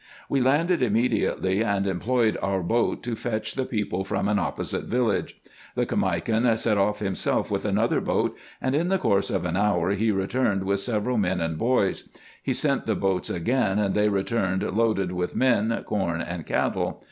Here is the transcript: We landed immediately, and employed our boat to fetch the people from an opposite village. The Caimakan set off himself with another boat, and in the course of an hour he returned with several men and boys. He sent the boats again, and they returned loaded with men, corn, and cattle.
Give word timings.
We 0.27 0.41
landed 0.41 0.81
immediately, 0.81 1.63
and 1.63 1.85
employed 1.85 2.35
our 2.41 2.63
boat 2.63 3.03
to 3.03 3.15
fetch 3.15 3.53
the 3.53 3.65
people 3.65 4.03
from 4.03 4.27
an 4.27 4.39
opposite 4.39 4.85
village. 4.85 5.39
The 5.75 5.85
Caimakan 5.85 6.57
set 6.57 6.75
off 6.79 7.01
himself 7.01 7.51
with 7.51 7.65
another 7.65 8.01
boat, 8.01 8.35
and 8.59 8.73
in 8.73 8.87
the 8.89 8.97
course 8.97 9.29
of 9.29 9.45
an 9.45 9.55
hour 9.55 9.91
he 9.91 10.09
returned 10.09 10.63
with 10.63 10.79
several 10.79 11.19
men 11.19 11.39
and 11.39 11.55
boys. 11.55 12.09
He 12.41 12.51
sent 12.55 12.87
the 12.87 12.95
boats 12.95 13.29
again, 13.29 13.77
and 13.77 13.93
they 13.93 14.09
returned 14.09 14.63
loaded 14.63 15.11
with 15.11 15.35
men, 15.35 15.83
corn, 15.85 16.19
and 16.19 16.47
cattle. 16.47 16.99